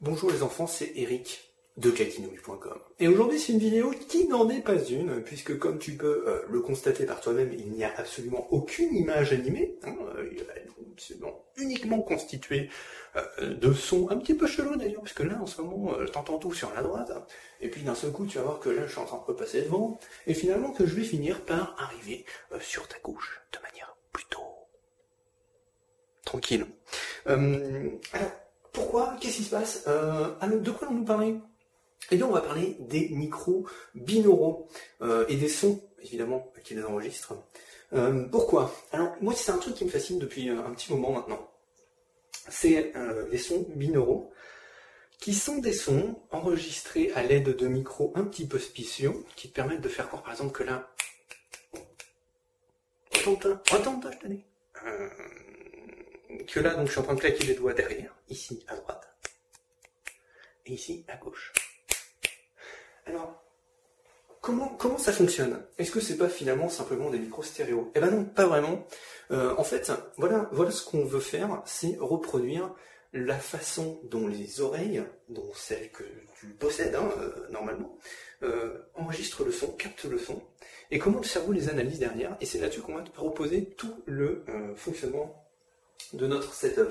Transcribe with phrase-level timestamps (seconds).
[0.00, 2.78] Bonjour les enfants, c'est Eric de kakinouille.com.
[3.00, 6.42] Et aujourd'hui c'est une vidéo qui n'en est pas une, puisque comme tu peux euh,
[6.48, 10.30] le constater par toi-même, il n'y a absolument aucune image animée, hein, euh,
[11.56, 12.70] uniquement constitué
[13.16, 16.54] euh, de sons un petit peu chelous d'ailleurs, puisque là en ce moment t'entends tout
[16.54, 17.10] sur la droite,
[17.60, 19.24] et puis d'un seul coup tu vas voir que là je suis en train de
[19.24, 22.24] repasser devant, et finalement que je vais finir par arriver
[22.60, 24.46] sur ta gauche de manière plutôt
[26.24, 26.66] tranquille.
[28.78, 31.36] Pourquoi Qu'est-ce qui se passe De quoi allons-nous parler?
[32.10, 34.68] Et bien on va parler des micros binauraux
[35.02, 37.34] euh, et des sons, évidemment, qui les enregistrent.
[37.92, 38.72] Euh, pourquoi?
[38.92, 41.50] Alors moi c'est un truc qui me fascine depuis euh, un petit moment maintenant.
[42.50, 42.94] C'est
[43.30, 44.32] les sons binauraux,
[45.20, 49.54] qui sont des sons enregistrés à l'aide de micros un petit peu spéciaux, qui te
[49.54, 50.90] permettent de faire croire par exemple que là...
[53.14, 53.38] Attends,
[53.70, 55.47] attends, je
[56.46, 59.08] Que là, donc je suis en train de claquer les doigts derrière, ici à droite,
[60.64, 61.52] et ici à gauche.
[63.06, 63.42] Alors,
[64.40, 65.62] comment, comment ça fonctionne?
[65.76, 67.90] Est-ce que c'est pas finalement simplement des micros stéréo?
[67.94, 68.86] Eh ben non, pas vraiment.
[69.30, 72.74] Euh, en fait, voilà, voilà ce qu'on veut faire, c'est reproduire
[73.12, 76.04] la façon dont les oreilles, dont celles que
[76.38, 77.98] tu possèdes hein, euh, normalement,
[78.42, 80.42] euh, enregistrent le son, captent le son,
[80.90, 82.36] et comment le cerveau les analyse derrière.
[82.40, 84.44] Et c'est là-dessus qu'on va te proposer tout le
[84.76, 85.44] fonctionnement
[86.12, 86.88] de notre setup.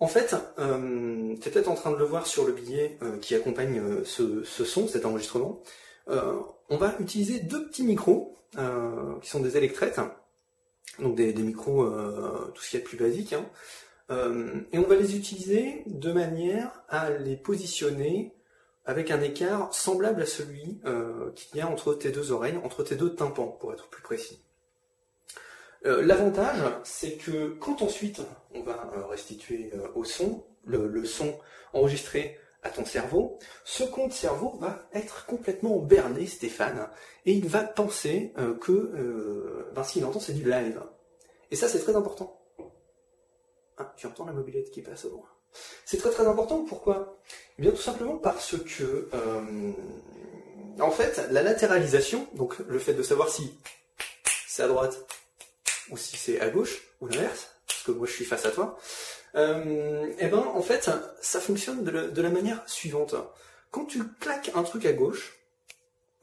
[0.00, 3.18] En fait, euh, tu es peut-être en train de le voir sur le billet euh,
[3.18, 5.60] qui accompagne euh, ce, son, cet enregistrement.
[6.06, 8.34] on va utiliser deux petits micros,
[9.22, 10.00] qui sont des électrettes,
[10.98, 11.84] donc des, micros,
[12.54, 13.44] tout ce qui est plus basique, hein.
[14.72, 18.34] et on va les utiliser de manière à les positionner
[18.86, 20.80] avec un écart semblable à celui
[21.34, 24.40] qu'il y a entre tes deux oreilles, entre tes deux tympans, pour être plus précis.
[25.86, 28.20] Euh, l'avantage, c'est que quand ensuite
[28.52, 31.38] on va euh, restituer euh, au son, le, son
[31.72, 36.88] enregistré à ton cerveau, ce compte cerveau va être complètement berné, Stéphane,
[37.24, 40.82] et il va penser que ben, qu'il entend, c'est du live.
[41.52, 42.42] Et ça, c'est très important.
[43.76, 45.28] Ah, tu entends la mobilette qui passe au loin.
[45.84, 47.20] C'est très très important, pourquoi?
[47.58, 49.08] Eh bien tout simplement parce que,
[50.80, 53.54] en fait, la latéralisation, donc le fait de savoir si
[54.48, 55.06] c'est à droite,
[55.90, 58.78] ou si c'est à gauche, ou l'inverse, parce que moi je suis face à toi,
[59.34, 60.90] euh, eh ben en fait
[61.20, 63.14] ça fonctionne de la, manière suivante.
[63.70, 65.38] Quand tu claques un truc à gauche,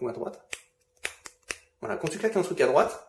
[0.01, 0.41] ou à droite,
[1.81, 3.07] voilà, quand tu claques un truc à droite,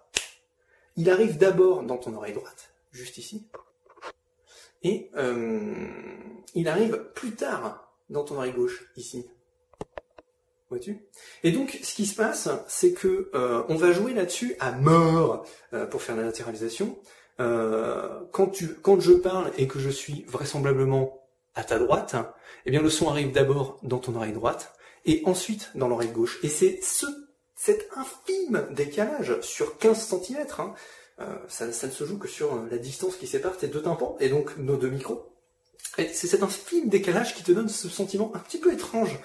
[0.96, 3.46] il arrive d'abord dans ton oreille droite, juste ici,
[4.82, 5.86] et euh,
[6.54, 9.28] il arrive plus tard dans ton oreille gauche, ici.
[11.44, 15.46] Et donc, ce qui se passe, c'est que euh, on va jouer là-dessus à mort
[15.72, 16.98] euh, pour faire la latéralisation.
[17.38, 22.16] Euh, quand je parle et que je suis vraisemblablement à ta droite,
[22.64, 24.72] eh bien le son arrive d'abord dans ton oreille droite
[25.04, 26.38] et ensuite dans l'oreille gauche.
[26.42, 27.06] Et c'est ce,
[27.54, 30.74] cet infime décalage sur 15 cm, hein,
[31.48, 34.28] ça, ça ne se joue que sur la distance qui sépare tes deux tympans et
[34.28, 35.32] donc nos deux micros.
[35.96, 39.18] C'est cet infime décalage qui te donne ce sentiment un petit peu étrange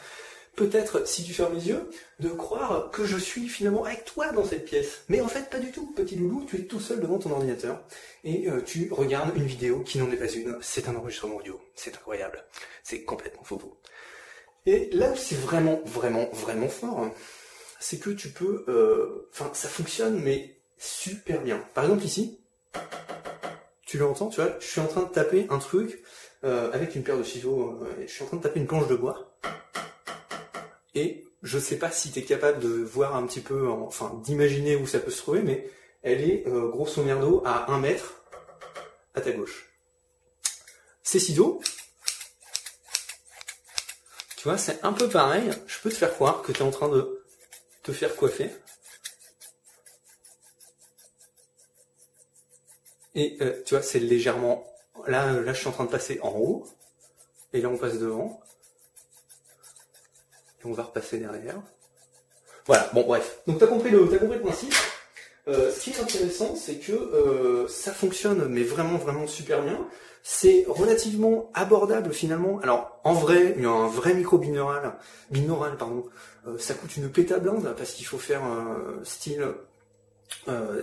[0.55, 1.89] peut-être, si tu fermes les yeux,
[2.19, 5.03] de croire que je suis finalement avec toi dans cette pièce.
[5.09, 7.81] Mais en fait, pas du tout, petit loulou, tu es tout seul devant ton ordinateur
[8.23, 11.59] et euh, tu regardes une vidéo qui n'en est pas une, c'est un enregistrement audio.
[11.75, 12.43] C'est incroyable.
[12.83, 13.61] C'est complètement faux.
[14.65, 17.09] Et là où c'est vraiment, vraiment, vraiment fort,
[17.79, 18.63] c'est que tu peux...
[18.67, 21.63] Euh, enfin, ça fonctionne, mais super bien.
[21.73, 22.39] Par exemple, ici,
[23.85, 26.03] tu l'entends, tu vois, je suis en train de taper un truc
[26.43, 28.95] euh, avec une paire de ciseaux, je suis en train de taper une planche de
[28.95, 29.31] bois.
[30.93, 34.75] Et je sais pas si tu es capable de voir un petit peu, enfin d'imaginer
[34.75, 35.69] où ça peut se trouver, mais
[36.03, 38.23] elle est euh, grosso merdo à 1 mètre
[39.15, 39.69] à ta gauche.
[41.03, 41.61] Ces ciseaux,
[44.37, 45.51] tu vois, c'est un peu pareil.
[45.67, 47.23] Je peux te faire croire que tu es en train de
[47.83, 48.49] te faire coiffer.
[53.13, 54.65] Et euh, tu vois, c'est légèrement...
[55.07, 56.67] Là, là, je suis en train de passer en haut.
[57.53, 58.41] Et là, on passe devant
[60.63, 61.61] et on va repasser derrière.
[62.65, 63.41] Voilà, bon bref.
[63.47, 64.73] Donc tu as compris le, compris le principe.
[65.47, 69.87] Euh, ce qui est intéressant, c'est que euh, ça fonctionne, mais vraiment, vraiment super bien.
[70.23, 72.59] C'est relativement abordable finalement.
[72.59, 74.97] Alors, en vrai, il y a un vrai micro binaural,
[75.31, 76.05] binaural pardon,
[76.47, 78.41] euh, ça coûte une pétablinde parce qu'il faut faire
[79.03, 79.47] style.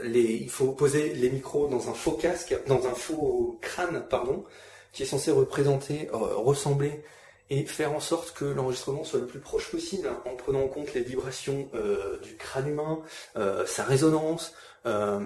[0.02, 4.44] les, il faut poser les micros dans un faux casque, dans un faux crâne, pardon,
[4.92, 7.04] qui est censé représenter, ressembler
[7.50, 10.92] et faire en sorte que l'enregistrement soit le plus proche possible en prenant en compte
[10.94, 13.00] les vibrations euh, du crâne humain,
[13.36, 14.52] euh, sa résonance,
[14.86, 15.20] euh,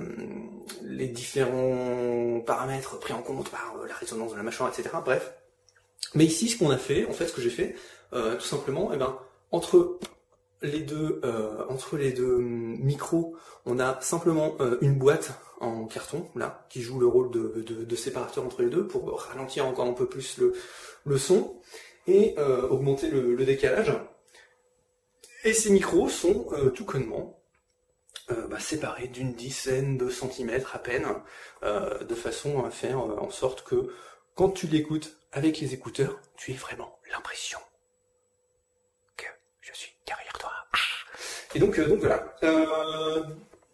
[0.82, 4.94] les différents paramètres pris en compte par la résonance de la mâchoire, etc.
[5.04, 5.34] Bref,
[6.14, 7.74] Mais ici, ce qu'on a fait, en fait, ce que j'ai fait,
[8.12, 9.19] euh, tout simplement, eh ben,
[9.50, 9.98] entre
[10.62, 13.36] les deux, euh, entre les deux hum, micros,
[13.66, 17.84] on a simplement euh, une boîte en carton, là, qui joue le rôle de, de,
[17.84, 20.54] de, séparateur entre les deux pour ralentir encore un peu plus le,
[21.04, 21.56] le son
[22.06, 23.93] et euh, augmenter le, décalage.
[25.44, 27.40] Et ces micros sont euh, tout connement
[28.31, 31.06] euh, bah, séparés d'une dizaine de centimètres à peine,
[31.62, 33.93] de façon à faire en sorte que
[34.34, 37.58] quand tu l'écoutes avec les écouteurs, tu aies vraiment l'impression
[39.16, 39.26] que
[39.60, 40.50] je suis derrière toi.
[40.72, 40.76] Ah.
[41.55, 42.34] Et donc, donc voilà.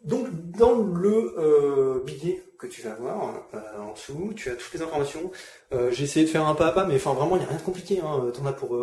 [0.08, 4.72] Donc dans le euh, billet que tu vas avoir euh, en dessous, tu as toutes
[4.72, 5.30] les informations.
[5.72, 7.48] Euh, j'ai essayé de faire un pas à pas, mais enfin vraiment il n'y a
[7.48, 8.00] rien de compliqué.
[8.00, 8.30] Hein.
[8.32, 8.76] T'en as pour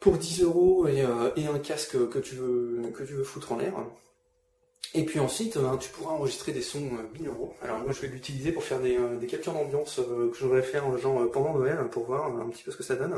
[0.00, 3.72] pour 10 euros et, un casque que tu veux que tu veux foutre en l'air.
[4.94, 7.54] Et puis ensuite, ben, tu pourras enregistrer des sons 1000 euros.
[7.62, 10.98] Alors moi je vais l'utiliser pour faire des, des captures d'ambiance que je voudrais faire
[10.98, 13.14] genre pendant Noël pour voir un petit peu ce que ça donne.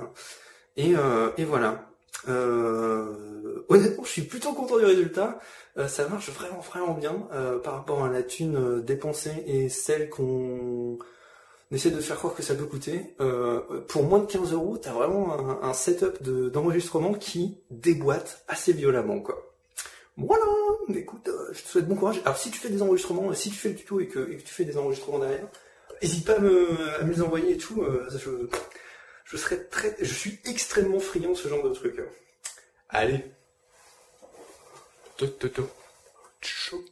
[0.77, 0.93] Et,
[1.39, 1.92] et voilà.
[2.29, 5.39] Honnêtement, je suis plutôt content du résultat.
[5.79, 9.71] Euh, ça marche vraiment vraiment bien euh, par rapport à la thune euh, dépensée et
[9.71, 10.99] celle qu'on
[11.71, 13.17] essaie de faire croire que ça peut coûter.
[13.89, 19.51] pour moins de 15 euros, t'as vraiment un, setup d'enregistrement qui déboîte assez violemment quoi.
[20.19, 20.45] Voilà,
[20.95, 22.21] écoute, je te souhaite bon courage.
[22.27, 24.67] Alors si tu fais des enregistrements, si tu fais le tuto et que, tu fais
[24.67, 25.49] des enregistrements derrière,
[26.03, 26.69] n'hésite pas à me,
[27.01, 27.83] à me les envoyer et tout.
[28.11, 28.29] je,
[29.33, 31.99] je serais très, je suis extrêmement friand de ce genre de truc.
[31.99, 32.05] Hein.
[32.91, 33.25] Allez.
[35.17, 35.71] Toto.
[36.43, 36.85] Tchou.